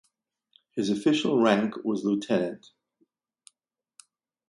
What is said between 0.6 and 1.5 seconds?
His official